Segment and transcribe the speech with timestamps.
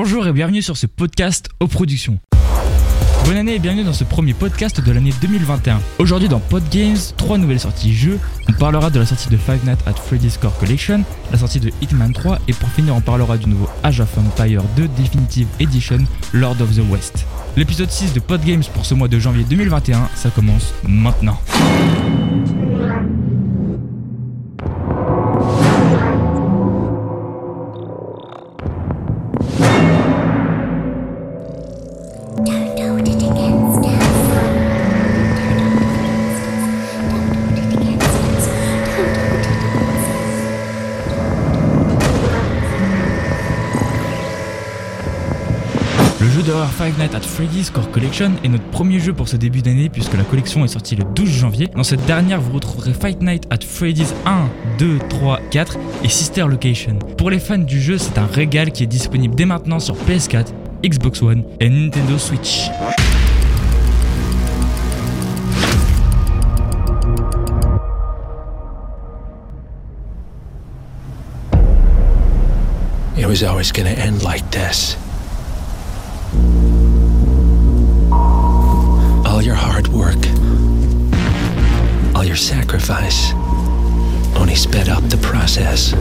[0.00, 2.20] Bonjour et bienvenue sur ce podcast aux productions.
[3.24, 5.80] Bonne année et bienvenue dans ce premier podcast de l'année 2021.
[5.98, 8.20] Aujourd'hui dans Podgames, trois nouvelles sorties jeux.
[8.48, 11.72] On parlera de la sortie de Five Nights at Freddy's Core Collection, la sortie de
[11.82, 16.04] Hitman 3 et pour finir on parlera du nouveau Age of Empire 2 Definitive Edition
[16.32, 17.26] Lord of the West.
[17.56, 21.40] L'épisode 6 de Podgames pour ce mois de janvier 2021, ça commence maintenant.
[46.38, 49.60] Jeu d'horreur Five Nights at Freddy's Core Collection est notre premier jeu pour ce début
[49.60, 51.68] d'année puisque la collection est sortie le 12 janvier.
[51.74, 56.44] Dans cette dernière, vous retrouverez Five Nights at Freddy's 1, 2, 3, 4 et Sister
[56.48, 56.98] Location.
[57.16, 60.46] Pour les fans du jeu, c'est un régal qui est disponible dès maintenant sur PS4,
[60.84, 62.68] Xbox One et Nintendo Switch.
[82.28, 83.32] Your sacrifice,
[84.36, 85.94] only sped up the process.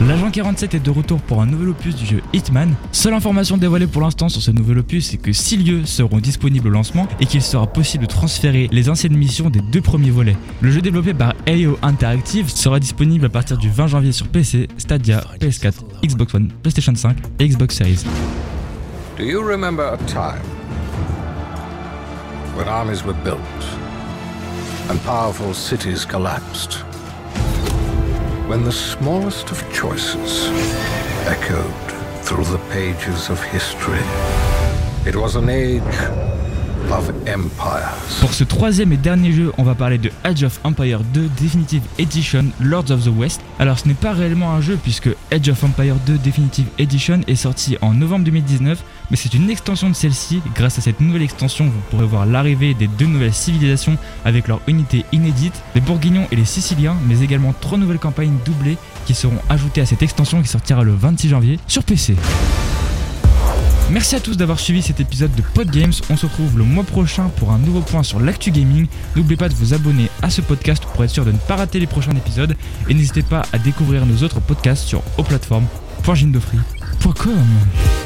[0.00, 2.74] L'agent 47 est de retour pour un nouvel opus du jeu Hitman.
[2.90, 6.68] Seule information dévoilée pour l'instant sur ce nouvel opus, c'est que 6 lieux seront disponibles
[6.68, 10.36] au lancement et qu'il sera possible de transférer les anciennes missions des deux premiers volets.
[10.62, 14.68] Le jeu développé par AO Interactive sera disponible à partir du 20 janvier sur PC,
[14.78, 18.06] Stadia, PS4, Xbox One, PlayStation 5 et Xbox Series.
[19.20, 20.40] Do you remember a time
[22.56, 23.62] when armies were built
[24.88, 26.76] and powerful cities collapsed?
[28.48, 30.48] When the smallest of choices
[31.28, 34.00] echoed through the pages of history?
[35.04, 35.82] It was an age
[38.20, 41.82] Pour ce troisième et dernier jeu, on va parler de Age of Empire 2 Definitive
[41.98, 43.40] Edition Lords of the West.
[43.58, 47.34] Alors ce n'est pas réellement un jeu puisque Age of Empire 2 Definitive Edition est
[47.36, 50.42] sorti en novembre 2019, mais c'est une extension de celle-ci.
[50.54, 54.60] Grâce à cette nouvelle extension, vous pourrez voir l'arrivée des deux nouvelles civilisations avec leurs
[54.66, 59.38] unités inédites, les Bourguignons et les Siciliens, mais également trois nouvelles campagnes doublées qui seront
[59.48, 62.16] ajoutées à cette extension qui sortira le 26 janvier sur PC.
[63.90, 65.94] Merci à tous d'avoir suivi cet épisode de Podgames.
[66.10, 68.86] On se retrouve le mois prochain pour un nouveau point sur l'actu gaming.
[69.16, 71.80] N'oubliez pas de vous abonner à ce podcast pour être sûr de ne pas rater
[71.80, 72.54] les prochains épisodes.
[72.88, 77.99] Et n'hésitez pas à découvrir nos autres podcasts sur auplateformes.gindofree.com.